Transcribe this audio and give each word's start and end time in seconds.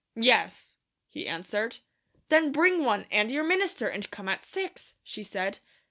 "Yes," 0.15 0.77
he 1.09 1.27
answered. 1.27 1.77
"Then 2.29 2.51
bring 2.51 2.83
one, 2.83 3.05
and 3.11 3.29
your 3.29 3.43
minister, 3.43 3.87
and 3.87 4.09
come 4.09 4.27
at 4.29 4.43
six," 4.43 4.95
she 5.03 5.21
said. 5.21 5.59